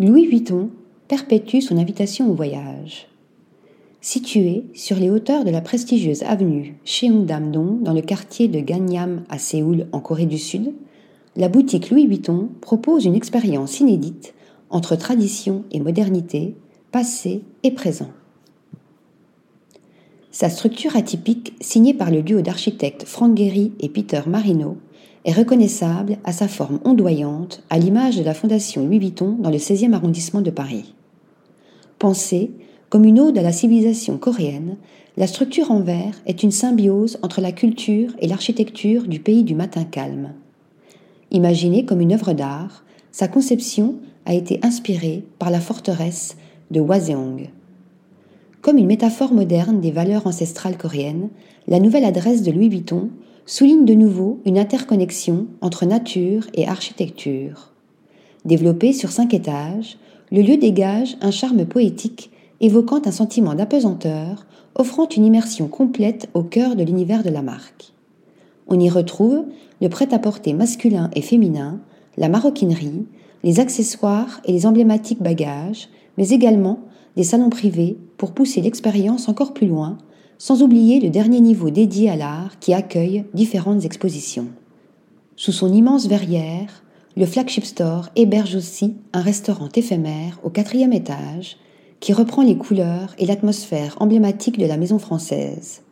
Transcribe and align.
Louis 0.00 0.26
Vuitton 0.26 0.70
perpétue 1.06 1.60
son 1.60 1.78
invitation 1.78 2.28
au 2.28 2.34
voyage. 2.34 3.06
Située 4.00 4.64
sur 4.74 4.96
les 4.96 5.08
hauteurs 5.08 5.44
de 5.44 5.50
la 5.50 5.60
prestigieuse 5.60 6.24
avenue 6.24 6.74
Cheongdam-dong 6.84 7.80
dans 7.84 7.92
le 7.92 8.02
quartier 8.02 8.48
de 8.48 8.58
Gangnam 8.58 9.22
à 9.28 9.38
Séoul 9.38 9.86
en 9.92 10.00
Corée 10.00 10.26
du 10.26 10.38
Sud, 10.38 10.72
la 11.36 11.48
boutique 11.48 11.90
Louis 11.90 12.08
Vuitton 12.08 12.48
propose 12.60 13.04
une 13.04 13.14
expérience 13.14 13.78
inédite 13.78 14.34
entre 14.68 14.96
tradition 14.96 15.62
et 15.70 15.78
modernité, 15.78 16.56
passé 16.90 17.42
et 17.62 17.70
présent. 17.70 18.10
Sa 20.32 20.50
structure 20.50 20.96
atypique, 20.96 21.54
signée 21.60 21.94
par 21.94 22.10
le 22.10 22.22
duo 22.22 22.40
d'architectes 22.40 23.04
Frank 23.04 23.36
Gehry 23.36 23.70
et 23.78 23.88
Peter 23.88 24.22
Marino, 24.26 24.76
est 25.24 25.32
reconnaissable 25.32 26.18
à 26.24 26.32
sa 26.32 26.48
forme 26.48 26.80
ondoyante, 26.84 27.62
à 27.70 27.78
l'image 27.78 28.16
de 28.16 28.22
la 28.22 28.34
Fondation 28.34 28.84
Louis 28.84 28.98
Vuitton 28.98 29.36
dans 29.38 29.50
le 29.50 29.56
16e 29.56 29.92
arrondissement 29.92 30.42
de 30.42 30.50
Paris. 30.50 30.94
Pensée 31.98 32.50
comme 32.90 33.04
une 33.04 33.18
ode 33.18 33.38
à 33.38 33.42
la 33.42 33.50
civilisation 33.50 34.18
coréenne, 34.18 34.76
la 35.16 35.26
structure 35.26 35.70
en 35.70 35.80
verre 35.80 36.20
est 36.26 36.42
une 36.42 36.50
symbiose 36.50 37.18
entre 37.22 37.40
la 37.40 37.50
culture 37.50 38.14
et 38.20 38.28
l'architecture 38.28 39.08
du 39.08 39.18
pays 39.18 39.42
du 39.42 39.54
matin 39.54 39.84
calme. 39.84 40.32
Imaginée 41.30 41.84
comme 41.84 42.00
une 42.00 42.12
œuvre 42.12 42.32
d'art, 42.32 42.84
sa 43.10 43.26
conception 43.26 43.96
a 44.26 44.34
été 44.34 44.60
inspirée 44.62 45.24
par 45.38 45.50
la 45.50 45.60
forteresse 45.60 46.36
de 46.70 46.80
Hwaseong. 46.80 47.50
Comme 48.60 48.78
une 48.78 48.86
métaphore 48.86 49.32
moderne 49.32 49.80
des 49.80 49.90
valeurs 49.90 50.26
ancestrales 50.26 50.78
coréennes, 50.78 51.30
la 51.66 51.80
nouvelle 51.80 52.04
adresse 52.04 52.42
de 52.42 52.52
Louis 52.52 52.68
Vuitton 52.68 53.10
souligne 53.46 53.84
de 53.84 53.94
nouveau 53.94 54.40
une 54.44 54.58
interconnexion 54.58 55.46
entre 55.60 55.86
nature 55.86 56.46
et 56.54 56.66
architecture. 56.66 57.72
Développé 58.44 58.92
sur 58.92 59.10
cinq 59.10 59.34
étages, 59.34 59.98
le 60.32 60.42
lieu 60.42 60.56
dégage 60.56 61.16
un 61.20 61.30
charme 61.30 61.66
poétique 61.66 62.30
évoquant 62.60 63.02
un 63.04 63.10
sentiment 63.10 63.54
d'apesanteur, 63.54 64.46
offrant 64.74 65.08
une 65.08 65.24
immersion 65.24 65.68
complète 65.68 66.28
au 66.34 66.42
cœur 66.42 66.76
de 66.76 66.82
l'univers 66.82 67.22
de 67.22 67.30
la 67.30 67.42
marque. 67.42 67.92
On 68.66 68.80
y 68.80 68.88
retrouve 68.88 69.44
le 69.80 69.88
prêt-à-porter 69.88 70.54
masculin 70.54 71.10
et 71.14 71.20
féminin, 71.20 71.80
la 72.16 72.28
maroquinerie, 72.28 73.06
les 73.42 73.60
accessoires 73.60 74.40
et 74.46 74.52
les 74.52 74.66
emblématiques 74.66 75.22
bagages, 75.22 75.88
mais 76.16 76.30
également 76.30 76.80
des 77.16 77.24
salons 77.24 77.50
privés 77.50 77.98
pour 78.16 78.32
pousser 78.32 78.62
l'expérience 78.62 79.28
encore 79.28 79.52
plus 79.52 79.66
loin, 79.66 79.98
sans 80.38 80.62
oublier 80.62 81.00
le 81.00 81.10
dernier 81.10 81.40
niveau 81.40 81.70
dédié 81.70 82.10
à 82.10 82.16
l'art 82.16 82.58
qui 82.58 82.74
accueille 82.74 83.24
différentes 83.34 83.84
expositions. 83.84 84.48
Sous 85.36 85.52
son 85.52 85.72
immense 85.72 86.06
verrière, 86.06 86.84
le 87.16 87.26
flagship 87.26 87.64
store 87.64 88.08
héberge 88.16 88.56
aussi 88.56 88.94
un 89.12 89.20
restaurant 89.20 89.68
éphémère 89.74 90.40
au 90.42 90.50
quatrième 90.50 90.92
étage 90.92 91.56
qui 92.00 92.12
reprend 92.12 92.42
les 92.42 92.56
couleurs 92.56 93.14
et 93.18 93.26
l'atmosphère 93.26 93.96
emblématique 94.00 94.58
de 94.58 94.66
la 94.66 94.76
maison 94.76 94.98
française. 94.98 95.82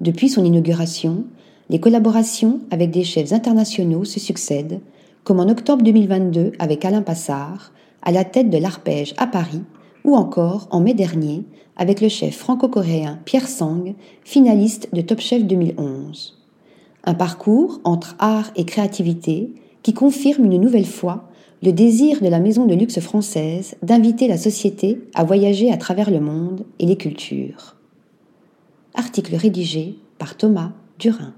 Depuis 0.00 0.28
son 0.28 0.44
inauguration, 0.44 1.24
les 1.68 1.80
collaborations 1.80 2.60
avec 2.70 2.90
des 2.90 3.04
chefs 3.04 3.32
internationaux 3.32 4.04
se 4.04 4.20
succèdent, 4.20 4.80
comme 5.24 5.40
en 5.40 5.48
octobre 5.48 5.82
2022 5.82 6.52
avec 6.58 6.84
Alain 6.84 7.02
Passard, 7.02 7.72
à 8.02 8.12
la 8.12 8.24
tête 8.24 8.50
de 8.50 8.58
l'Arpège 8.58 9.14
à 9.16 9.26
Paris, 9.26 9.62
ou 10.06 10.14
encore 10.14 10.68
en 10.70 10.80
mai 10.80 10.94
dernier 10.94 11.44
avec 11.76 12.00
le 12.00 12.08
chef 12.08 12.36
franco-coréen 12.36 13.18
Pierre 13.24 13.48
Sang, 13.48 13.94
finaliste 14.24 14.88
de 14.94 15.00
Top 15.02 15.20
Chef 15.20 15.44
2011. 15.44 16.38
Un 17.04 17.14
parcours 17.14 17.80
entre 17.84 18.14
art 18.18 18.50
et 18.56 18.64
créativité 18.64 19.50
qui 19.82 19.92
confirme 19.92 20.44
une 20.44 20.60
nouvelle 20.60 20.86
fois 20.86 21.28
le 21.62 21.72
désir 21.72 22.22
de 22.22 22.28
la 22.28 22.38
maison 22.38 22.66
de 22.66 22.74
luxe 22.74 23.00
française 23.00 23.76
d'inviter 23.82 24.28
la 24.28 24.38
société 24.38 25.00
à 25.14 25.24
voyager 25.24 25.72
à 25.72 25.76
travers 25.76 26.10
le 26.10 26.20
monde 26.20 26.64
et 26.78 26.86
les 26.86 26.96
cultures. 26.96 27.76
Article 28.94 29.34
rédigé 29.34 29.98
par 30.18 30.36
Thomas 30.36 30.70
Durin. 30.98 31.34